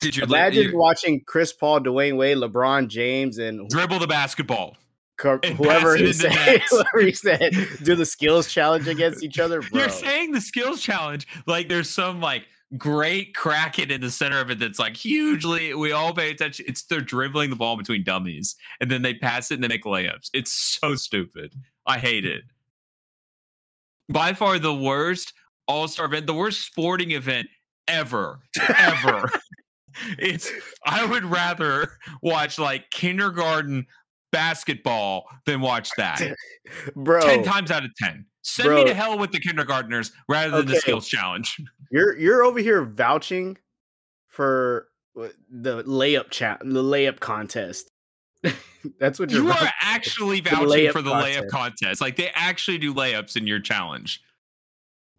[0.01, 4.77] Did you Imagine you watching Chris Paul, Dwyane Wade, LeBron James, and dribble the basketball?
[5.17, 6.33] co- whoever he said,
[6.71, 9.81] whoever he said, do the skills challenge against each other, bro.
[9.81, 14.51] You're saying the skills challenge like there's some like great kraken in the center of
[14.51, 16.65] it that's like hugely we all pay attention.
[16.69, 19.85] It's they're dribbling the ball between dummies and then they pass it and they make
[19.85, 20.31] layups.
[20.33, 21.55] It's so stupid.
[21.87, 22.43] I hate it.
[24.09, 25.33] By far the worst
[25.67, 27.49] all-star event, the worst sporting event
[27.89, 28.41] ever.
[28.77, 29.31] Ever.
[30.19, 30.51] it's
[30.85, 33.87] I would rather watch like kindergarten
[34.33, 36.21] basketball than watch that.
[36.97, 38.27] bro, 10 times out of 10.
[38.43, 41.57] Send me to hell with the kindergartners rather than the skills challenge.
[41.91, 43.57] you're you're over here vouching
[44.29, 44.89] for
[45.19, 47.91] uh, the layup chat, the layup contest.
[48.99, 49.43] That's what you're.
[49.45, 51.81] You are actually The vouching layup for the layup contest.
[51.81, 52.01] contest.
[52.01, 54.23] Like they actually do layups in your challenge.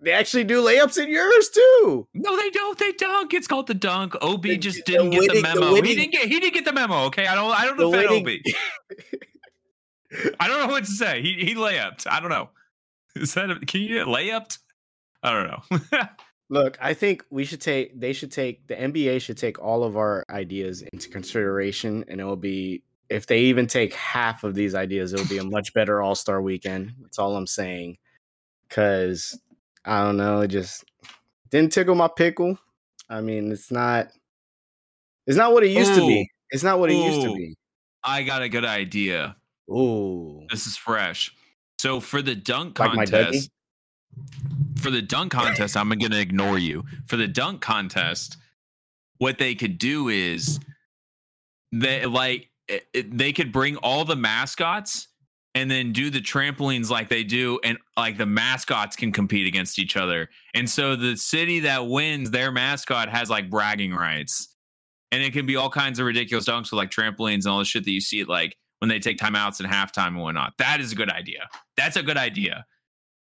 [0.01, 2.07] They actually do layups in yours too.
[2.13, 2.77] No, they don't.
[2.77, 3.33] They dunk.
[3.33, 4.13] It's called the dunk.
[4.21, 5.73] Ob The- just the didn't get winning- the the memo.
[5.73, 6.27] winning- he didn't get.
[6.27, 7.05] He didn't get the memo.
[7.05, 7.51] Okay, I don't.
[7.51, 8.27] I don't The defend Ob.
[10.39, 11.21] I don't know what to say.
[11.21, 12.05] He he layupped.
[12.09, 12.49] I don't know.
[13.15, 14.59] Is that a, can you get layupped?
[15.23, 15.99] I don't know.
[16.49, 17.99] Look, I think we should take.
[17.99, 22.23] They should take the NBA should take all of our ideas into consideration, and it
[22.23, 25.73] will be if they even take half of these ideas, it will be a much
[25.73, 26.93] better All Star weekend.
[27.01, 27.97] That's all I'm saying.
[28.69, 29.39] Cause
[29.85, 30.83] I don't know, it just
[31.51, 32.57] didn't tickle my pickle.
[33.09, 34.07] I mean, it's not.
[35.27, 36.29] It's not what it used to be.
[36.51, 37.55] It's not what it used to be.
[38.03, 39.35] I got a good idea.
[39.69, 41.33] Ooh, This is fresh.
[41.79, 43.49] So for the dunk Like contest,
[44.77, 46.83] for the dunk contest, I'm gonna ignore you.
[47.07, 48.37] For the dunk contest,
[49.17, 50.59] what they could do is
[51.71, 55.07] they like it- they could bring all the mascots
[55.53, 59.79] and then do the trampolines like they do and like the mascots can compete against
[59.79, 60.29] each other.
[60.53, 64.53] And so the city that wins their mascot has like bragging rights.
[65.11, 67.65] And it can be all kinds of ridiculous dunks with like trampolines and all the
[67.65, 70.53] shit that you see like when they take timeouts and halftime and whatnot.
[70.57, 71.47] That is a good idea.
[71.77, 72.65] That's a good idea.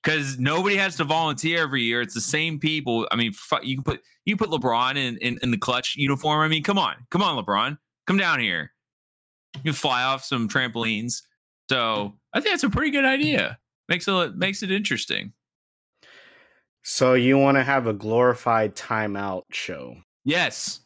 [0.03, 2.01] Because nobody has to volunteer every year.
[2.01, 3.07] It's the same people.
[3.11, 6.41] I mean fu- you can put you put lebron in, in in the clutch uniform.
[6.41, 6.95] I mean come on.
[7.09, 7.79] Come on lebron.
[8.05, 8.71] Come down here
[9.55, 11.21] you can fly off some trampolines
[11.69, 13.57] so i think that's a pretty good idea
[13.87, 15.33] makes it makes it interesting
[16.83, 19.95] so you want to have a glorified timeout show?
[20.23, 20.81] yes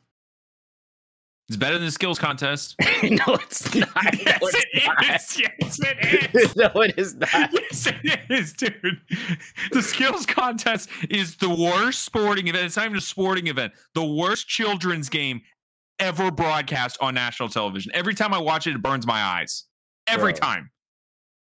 [1.50, 3.90] it's better than the skills contest no, it's not.
[4.26, 5.04] yes no, it's it not.
[5.04, 7.30] is yes it is no, it is not.
[7.54, 9.02] yes, it is, dude.
[9.72, 12.66] The skills contest is the worst sporting event.
[12.66, 13.74] It's not even a sporting event.
[13.94, 15.42] The worst children's game
[16.04, 17.92] ever broadcast on national television.
[17.96, 19.64] Every time I watch it, it burns my eyes.
[20.08, 20.40] Every Bro.
[20.42, 20.70] time.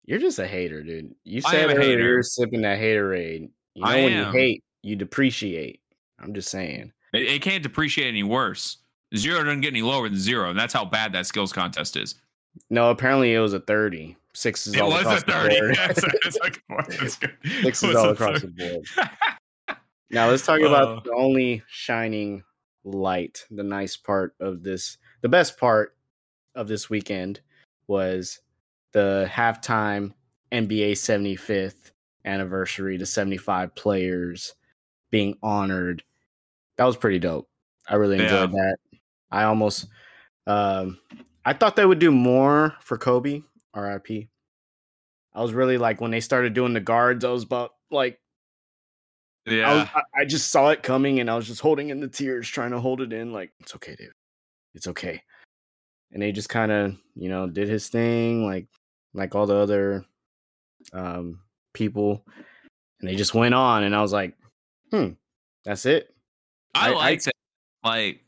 [0.04, 1.14] You're just a hater, dude.
[1.24, 2.02] You said earlier hater.
[2.02, 3.50] you're sipping that haterade.
[3.74, 4.26] You know I when am.
[4.34, 5.80] you hate, you depreciate.
[6.18, 6.92] I'm just saying.
[7.12, 8.78] It, it can't depreciate any worse.
[9.16, 12.16] Zero doesn't get any lower than zero, and that's how bad that skills contest is.
[12.70, 14.16] No, apparently it was a 30.
[14.34, 15.76] Six is It all was across the board.
[15.76, 17.18] That's that's.
[17.18, 17.18] That's.
[17.62, 18.46] Six is all across 30.
[18.46, 18.52] the
[18.96, 19.08] board.
[20.12, 20.66] Now let's talk Uh.
[20.66, 22.42] about the only shining
[22.84, 24.98] light, the nice part of this.
[25.22, 25.96] The best part
[26.54, 27.40] of this weekend
[27.86, 28.40] was
[28.92, 30.12] the halftime
[30.52, 31.92] NBA 75th
[32.24, 34.54] anniversary, the 75 players
[35.10, 36.02] being honored.
[36.76, 37.48] That was pretty dope.
[37.88, 38.76] I really enjoyed that.
[39.30, 39.86] I almost
[40.46, 40.98] um
[41.44, 43.42] I thought they would do more for Kobe,
[43.74, 44.28] RIP.
[45.32, 48.20] I was really like when they started doing the guards, I was about like
[49.46, 49.90] I, was, Yeah.
[49.94, 52.70] I, I just saw it coming and I was just holding in the tears, trying
[52.72, 53.32] to hold it in.
[53.32, 54.12] Like, it's okay, dude.
[54.74, 55.22] It's okay.
[56.12, 58.66] And they just kind of, you know, did his thing, like,
[59.14, 60.04] like all the other
[60.92, 61.40] um,
[61.72, 62.24] people,
[63.00, 63.84] and they just went on.
[63.84, 64.36] And I was like,
[64.90, 65.10] hmm,
[65.64, 66.14] that's it.
[66.74, 67.34] I, I- like that.
[67.82, 68.20] Like,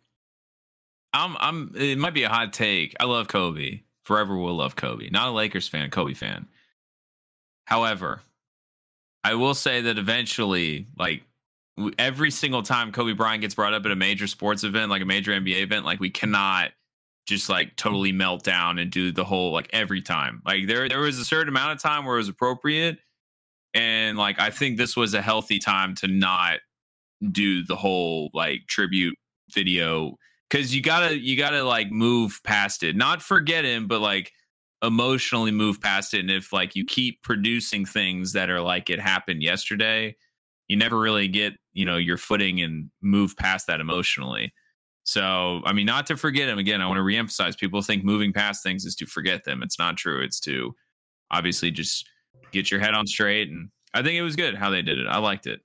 [1.12, 1.72] I'm, I'm.
[1.77, 2.96] It might be a hot take.
[2.98, 3.83] I love Kobe.
[4.05, 5.11] Forever will love Kobe.
[5.11, 6.48] Not a Lakers fan, Kobe fan.
[7.66, 8.22] However,
[9.25, 11.23] I will say that eventually, like
[11.99, 15.07] every single time Kobe Bryant gets brought up at a major sports event, like a
[15.07, 16.71] major NBA event, like we cannot
[17.27, 20.43] just like totally melt down and do the whole like every time.
[20.45, 22.99] Like there, there was a certain amount of time where it was appropriate,
[23.75, 26.59] and like I think this was a healthy time to not
[27.31, 29.17] do the whole like tribute
[29.55, 30.17] video
[30.51, 34.33] because you gotta you gotta like move past it not forget him but like
[34.83, 36.21] emotionally move past it.
[36.21, 40.16] And if like you keep producing things that are like it happened yesterday
[40.68, 44.53] you never really get you know your footing and move past that emotionally.
[45.05, 48.33] So i mean not to forget him again i want to reemphasize people think moving
[48.33, 49.62] past things is to forget them.
[49.62, 50.23] It's not true.
[50.23, 50.75] It's to
[51.31, 52.09] obviously just
[52.53, 53.51] get your head on straight.
[53.51, 55.07] And i think it was good how they did it.
[55.07, 55.61] I liked it.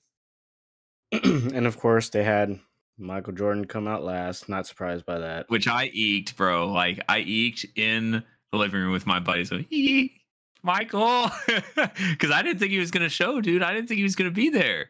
[1.53, 2.59] And of course, they had
[2.97, 4.49] Michael Jordan come out last.
[4.49, 5.45] Not surprised by that.
[5.49, 6.67] which I eked, bro.
[6.67, 9.51] Like I eked in the living room with my buddies.
[9.51, 10.21] Like, "Eek,
[10.63, 13.63] Michael, because I didn't think he was gonna show, dude.
[13.63, 14.89] I didn't think he was gonna be there.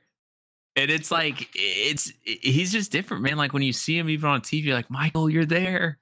[0.75, 3.35] And it's like it's he's just different, man.
[3.37, 5.97] Like when you see him even on TV, you're like Michael, you're there,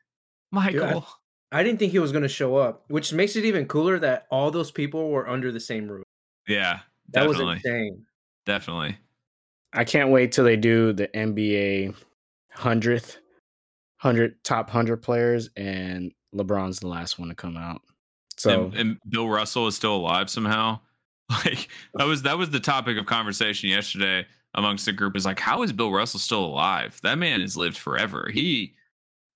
[0.51, 1.05] Michael.
[1.51, 4.25] I didn't think he was going to show up, which makes it even cooler that
[4.29, 6.03] all those people were under the same roof.
[6.49, 6.79] Yeah,
[7.11, 8.05] That definitely, was insane.
[8.45, 8.97] definitely.
[9.71, 11.95] I can't wait till they do the NBA
[12.51, 13.19] hundredth,
[13.97, 17.82] hundred top hundred players, and LeBron's the last one to come out.
[18.38, 20.80] So and, and Bill Russell is still alive somehow.
[21.43, 25.17] Like that was that was the topic of conversation yesterday amongst the group.
[25.17, 27.00] Is like, how is Bill Russell still alive?
[27.02, 28.30] That man has lived forever.
[28.32, 28.76] He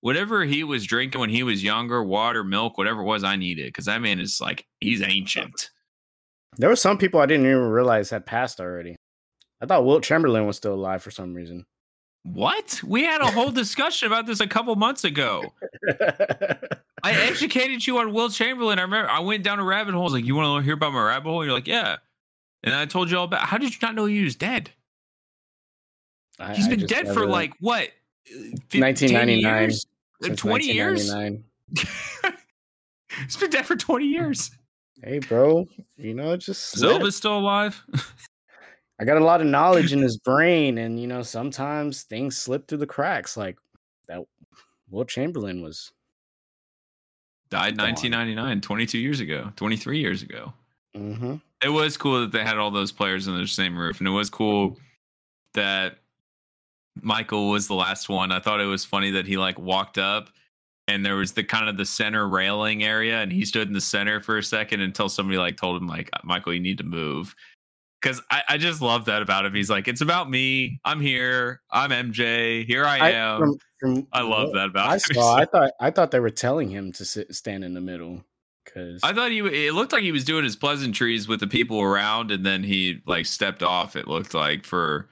[0.00, 3.66] whatever he was drinking when he was younger, water, milk, whatever it was, I needed
[3.66, 5.70] because that man is like he's ancient.
[6.58, 8.94] There were some people I didn't even realize had passed already.
[9.60, 11.66] I thought Wilt Chamberlain was still alive for some reason.
[12.22, 12.80] What?
[12.84, 15.54] We had a whole discussion about this a couple months ago.
[17.02, 18.78] I educated you on Wilt Chamberlain.
[18.78, 20.02] I remember I went down a rabbit hole.
[20.02, 21.96] I was like, "You want to hear about my rabbit hole?" And you're like, "Yeah."
[22.62, 23.40] And I told you all about.
[23.40, 24.70] How did you not know he was dead?
[26.38, 27.88] I- He's been dead for like what?
[28.28, 29.62] 1999.
[29.62, 29.86] years?
[30.22, 31.12] Uh, 20 years?
[31.12, 32.36] 1999.
[33.24, 34.50] He's been dead for 20 years.
[35.02, 37.82] Hey, bro, you know, just Is still alive?
[39.00, 42.68] I got a lot of knowledge in his brain, and you know, sometimes things slip
[42.68, 43.34] through the cracks.
[43.34, 43.56] Like
[44.08, 44.20] that,
[44.90, 45.90] Wilt Chamberlain was.
[47.48, 47.88] Died Gone.
[47.88, 50.52] 1999, 22 years ago, 23 years ago.
[50.94, 51.36] Mm-hmm.
[51.64, 54.12] It was cool that they had all those players in the same roof, and it
[54.12, 54.78] was cool
[55.54, 55.96] that
[57.00, 58.30] Michael was the last one.
[58.30, 60.28] I thought it was funny that he like walked up
[60.90, 63.80] and there was the kind of the center railing area, and he stood in the
[63.80, 67.34] center for a second until somebody like told him like Michael, you need to move.
[68.00, 69.54] Because I, I just love that about him.
[69.54, 70.80] He's like, it's about me.
[70.84, 71.60] I'm here.
[71.70, 72.66] I'm MJ.
[72.66, 73.40] Here I am.
[73.40, 75.00] from, from I love that about I him.
[75.14, 75.36] saw.
[75.36, 78.24] I thought I thought they were telling him to sit, stand in the middle
[78.64, 79.40] because I thought he.
[79.40, 83.02] It looked like he was doing his pleasantries with the people around, and then he
[83.06, 83.96] like stepped off.
[83.96, 85.10] It looked like for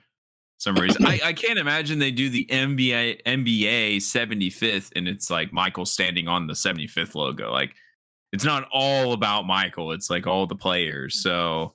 [0.58, 1.06] some reason.
[1.06, 6.28] I, I can't imagine they do the NBA NBA 75th, and it's like Michael standing
[6.28, 7.52] on the 75th logo.
[7.52, 7.74] Like
[8.32, 9.92] it's not all about Michael.
[9.92, 11.22] It's like all the players.
[11.22, 11.72] So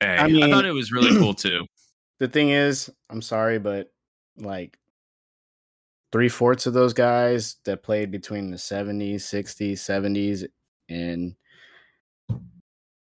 [0.00, 1.64] hey, I I, thought it was really cool too.
[2.18, 3.92] the thing is, I'm sorry, but
[4.36, 4.78] like
[6.12, 10.46] three fourths of those guys that played between the 70s, 60s, 70s,
[10.88, 11.34] and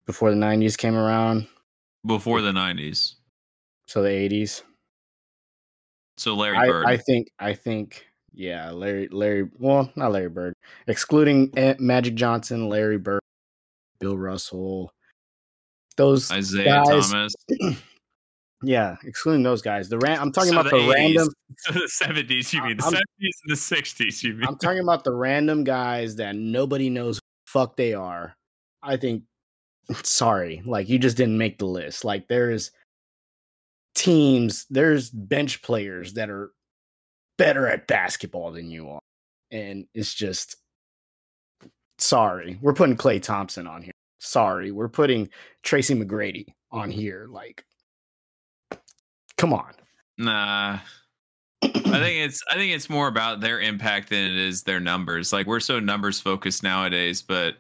[0.05, 1.47] before the 90s came around,
[2.05, 3.15] Before the 90s.
[3.87, 4.63] so the 80s.
[6.17, 6.85] So Larry I, Bird.
[6.87, 10.53] I think I think yeah, Larry Larry well, not Larry Bird.
[10.87, 13.21] Excluding eh, Magic Johnson, Larry Bird,
[13.99, 14.91] Bill Russell.
[15.97, 17.36] Those Isiah guys- Thomas.
[18.63, 19.89] yeah, excluding those guys.
[19.89, 20.93] The ran, I'm talking So about the the, 80s.
[20.93, 22.77] random So the 70s, you mean?
[22.77, 24.47] The I'm- 70s and the 60s, you mean?
[24.47, 28.36] I'm talking about the random guys that nobody knows who fuck they are.
[28.83, 29.23] I think
[30.03, 32.05] sorry, like you just didn't make the list.
[32.05, 32.71] Like there's
[33.95, 36.51] teams, there's bench players that are
[37.38, 38.99] better at basketball than you are.
[39.51, 40.57] And it's just
[41.97, 42.60] sorry.
[42.62, 43.93] We're putting Klay Thompson on here.
[44.19, 44.71] Sorry.
[44.71, 45.30] We're putting
[45.63, 47.27] Tracy McGrady on here.
[47.30, 47.63] Like
[49.38, 49.73] come on.
[50.17, 50.80] Nah.
[51.63, 55.32] I think it's I think it's more about their impact than it is their numbers.
[55.32, 57.56] Like we're so numbers focused nowadays, but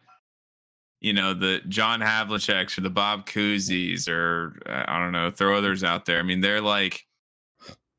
[0.99, 5.57] you know the John Havlicek's or the Bob Cousys or uh, I don't know, throw
[5.57, 6.19] others out there.
[6.19, 7.05] I mean, they're like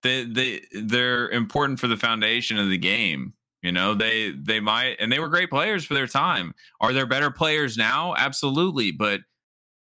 [0.03, 3.35] they they they're important for the foundation of the game.
[3.62, 6.55] You know, they they might and they were great players for their time.
[6.81, 8.14] Are there better players now?
[8.16, 9.21] Absolutely, but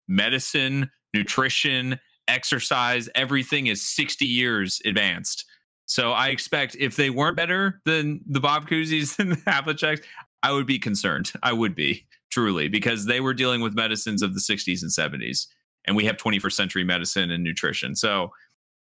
[0.08, 5.44] medicine, nutrition, exercise, everything is 60 years advanced.
[5.86, 10.02] So I expect if they weren't better than the Bob Cousys and the Havliceks,
[10.42, 11.32] I would be concerned.
[11.42, 15.46] I would be truly because they were dealing with medicines of the 60s and 70s,
[15.86, 17.96] and we have 21st century medicine and nutrition.
[17.96, 18.32] So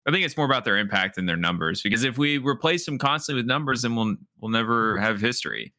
[0.06, 1.82] I think it's more about their impact than their numbers.
[1.82, 5.74] Because if we replace them constantly with numbers, then we'll we'll never have history.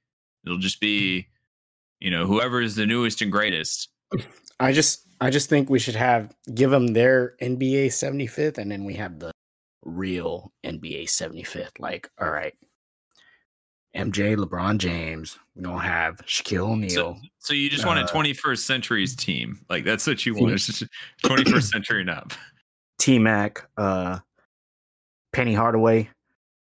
[0.45, 1.27] It'll just be,
[1.99, 3.89] you know, whoever is the newest and greatest.
[4.59, 8.85] I just I just think we should have give them their NBA 75th and then
[8.85, 9.31] we have the
[9.83, 11.79] real NBA 75th.
[11.79, 12.53] Like, all right.
[13.95, 15.37] MJ, LeBron James.
[15.55, 17.19] We don't have Shaquille O'Neal.
[17.39, 19.59] So you just want a Uh, 21st century's team.
[19.69, 20.53] Like that's what you want.
[20.53, 20.83] It's
[21.23, 22.31] 21st century and up.
[23.01, 24.19] T Mac, uh
[25.33, 26.07] Penny Hardaway,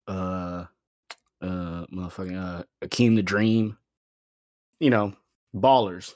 [0.07, 0.65] uh
[1.41, 3.75] uh motherfucking uh Hakeem the Dream.
[4.79, 5.13] You know,
[5.55, 6.13] ballers.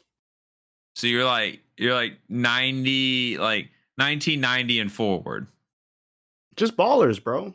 [0.96, 5.48] So you're like you're like 90 like 1990 and forward.
[6.58, 7.52] Just ballers, bro.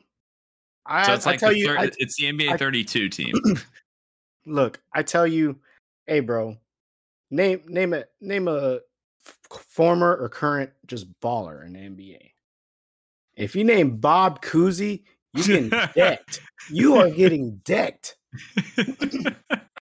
[0.85, 3.09] I, So it's I like tell the you, third, I, it's the NBA I- 32
[3.09, 3.35] team.
[4.47, 5.57] look, I tell you,
[6.09, 6.57] hey, bro,
[7.31, 8.81] name name a name a
[9.48, 12.31] former or current just baller in the NBA.
[13.39, 16.41] If you name Bob Cousy, you getting decked.
[16.71, 18.17] You are getting decked.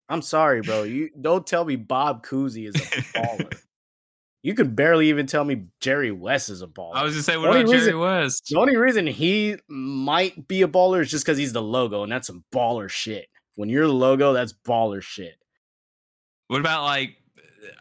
[0.09, 0.83] I'm sorry, bro.
[0.83, 2.79] You don't tell me Bob Cousy is a
[3.17, 3.57] baller.
[4.43, 6.95] you could barely even tell me Jerry West is a baller.
[6.95, 8.47] I was gonna say, what about Jerry West?
[8.49, 12.11] The only reason he might be a baller is just because he's the logo, and
[12.11, 13.27] that's some baller shit.
[13.55, 15.35] When you're the logo, that's baller shit.
[16.47, 17.15] What about like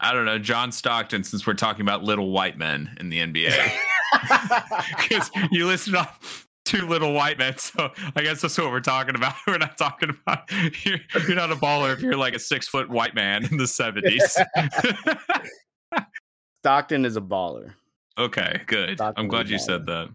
[0.01, 3.73] I don't know, John Stockton, since we're talking about little white men in the NBA.
[4.97, 7.57] Because you listed off two little white men.
[7.59, 9.35] So I guess that's what we're talking about.
[9.47, 10.51] We're not talking about
[10.85, 13.67] you're, you're not a baller if you're like a six foot white man in the
[13.67, 14.37] seventies.
[16.63, 17.73] Stockton is a baller.
[18.19, 18.99] okay, good.
[18.99, 19.61] Stockton I'm glad you baller.
[19.61, 20.09] said that.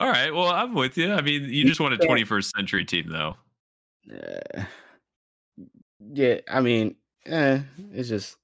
[0.00, 0.34] All right.
[0.34, 1.12] Well, I'm with you.
[1.12, 3.36] I mean, you just want a 21st century team, though.
[4.10, 4.62] Uh,
[6.14, 6.96] yeah, I mean,
[7.26, 7.60] eh,
[7.92, 8.38] it's just,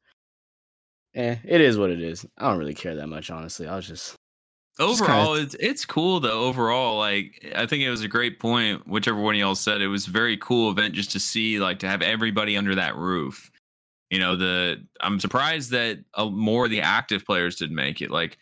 [1.17, 2.25] eh, it is what it is.
[2.39, 3.67] I don't really care that much, honestly.
[3.67, 4.15] I was just,
[4.79, 8.39] Just kinda- overall it's it's cool though overall like i think it was a great
[8.39, 11.59] point whichever one of y'all said it was a very cool event just to see
[11.59, 13.51] like to have everybody under that roof.
[14.11, 18.11] You know the i'm surprised that uh, more of the active players didn't make it
[18.11, 18.37] like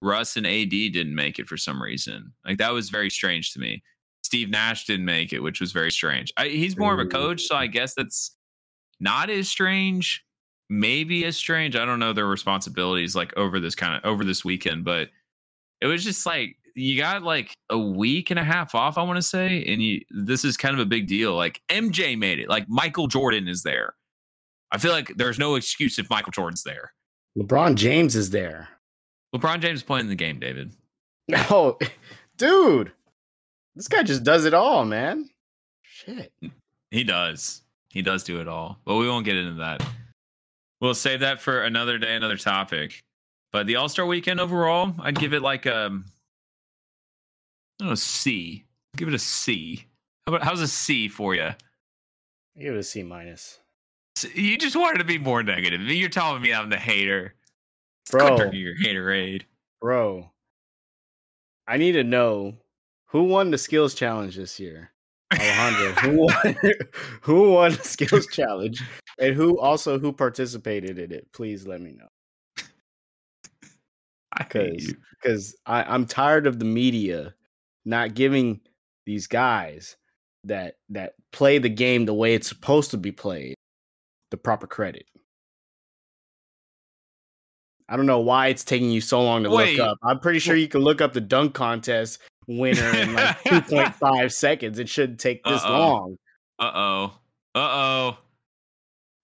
[0.00, 2.32] russ and ad didn't make it for some reason.
[2.46, 3.82] Like that was very strange to me.
[4.22, 6.32] Steve nash didn't make it which was very strange.
[6.36, 8.36] I, he's more of a coach so i guess that's
[9.00, 10.24] not as strange
[10.70, 14.44] maybe as strange i don't know their responsibilities like over this kind of over this
[14.44, 15.08] weekend but
[15.80, 19.16] it was just like you got like a week and a half off i want
[19.16, 22.48] to say and you this is kind of a big deal like mj made it
[22.48, 23.94] like michael jordan is there
[24.70, 26.92] i feel like there's no excuse if michael jordan's there
[27.38, 28.68] LeBron James is there.
[29.34, 30.72] lebron james playing the game david
[31.50, 31.78] Oh,
[32.36, 32.90] dude,
[33.76, 35.28] this guy just does it all, man.
[35.82, 36.32] Shit.
[36.90, 39.84] he does he does do it all but we won't get into that
[40.80, 43.02] we'll save that for another day another topic
[43.52, 46.04] but the all-star weekend overall i'd give it like um
[47.80, 48.64] i don't know c
[48.96, 49.86] give it a c
[50.26, 51.50] How about, how's a c for you
[52.56, 53.60] I give it a C minus.
[54.18, 55.80] S- You just wanted to be more negative.
[55.82, 57.34] You're telling me I'm the hater.
[58.10, 58.50] Bro.
[58.52, 59.42] Your haterade.
[59.80, 60.28] Bro,
[61.66, 62.56] I need to know
[63.06, 64.90] who won the skills challenge this year.
[65.32, 66.56] Alejandro, who won?
[67.22, 68.82] who won the skills challenge,
[69.18, 71.26] and who also who participated in it?
[71.32, 72.08] Please let me know.
[74.38, 77.34] Because because I'm tired of the media
[77.84, 78.60] not giving
[79.04, 79.96] these guys
[80.44, 83.56] that that play the game the way it's supposed to be played
[84.30, 85.04] the proper credit.
[87.88, 89.76] I don't know why it's taking you so long to Wait.
[89.76, 89.98] look up.
[90.04, 92.20] I'm pretty sure you can look up the dunk contest
[92.58, 94.78] winner in like 2.5 seconds.
[94.78, 95.78] It shouldn't take this Uh-oh.
[95.78, 96.16] long.
[96.58, 97.04] Uh oh.
[97.54, 98.18] Uh oh.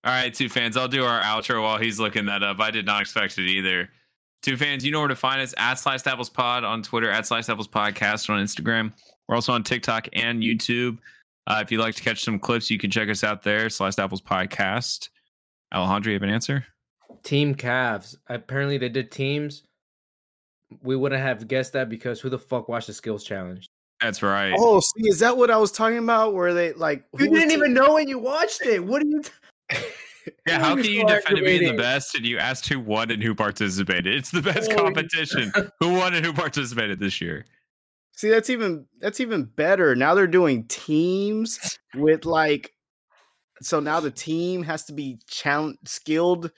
[0.04, 0.76] All right, two fans.
[0.76, 2.60] I'll do our outro while he's looking that up.
[2.60, 3.88] I did not expect it either.
[4.42, 7.26] Two fans, you know where to find us at Sliced Apples Pod on Twitter, at
[7.26, 8.92] Sliced Apples Podcast on Instagram.
[9.26, 10.98] We're also on TikTok and YouTube.
[11.48, 13.98] Uh, if you'd like to catch some clips, you can check us out there, Sliced
[13.98, 15.08] Apples Podcast.
[15.74, 16.64] Alejandro, you have an answer?
[17.24, 18.16] Team Cavs.
[18.28, 19.64] Apparently they did teams.
[20.82, 23.66] We wouldn't have guessed that because who the fuck watched the skills challenge?
[24.00, 24.54] That's right.
[24.58, 26.34] Oh, see, is that what I was talking about?
[26.34, 28.84] Where they like You didn't ta- even know when you watched it.
[28.84, 29.22] What are you?
[29.22, 29.78] T-
[30.44, 33.22] Yeah, how can you defend it being the best and you asked who won and
[33.22, 34.12] who participated?
[34.12, 35.52] It's the best competition.
[35.78, 37.44] who won and who participated this year?
[38.16, 39.94] See, that's even that's even better.
[39.94, 42.72] Now they're doing teams with like
[43.62, 46.50] so now the team has to be challenge skilled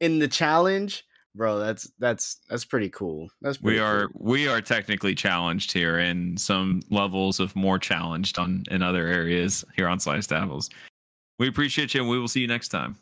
[0.00, 1.04] in the challenge.
[1.34, 3.28] Bro, that's that's that's pretty cool.
[3.42, 3.88] That's pretty We cool.
[3.88, 9.06] are we are technically challenged here in some levels of more challenged on in other
[9.08, 10.70] areas here on Sliced Apples.
[11.40, 12.96] We appreciate you and we will see you next time.